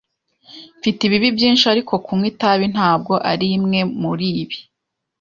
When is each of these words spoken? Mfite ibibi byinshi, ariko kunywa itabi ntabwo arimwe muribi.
Mfite 0.77 0.99
ibibi 1.03 1.29
byinshi, 1.37 1.65
ariko 1.73 1.93
kunywa 2.05 2.25
itabi 2.31 2.65
ntabwo 2.75 3.13
arimwe 3.31 3.79
muribi. 4.01 4.57